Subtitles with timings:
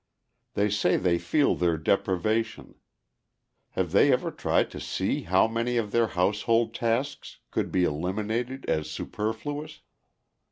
[0.55, 2.73] They say they feel their deprivation;
[3.77, 8.65] have they ever tried to see how many of their household tasks could be eliminated
[8.67, 9.81] as superfluous?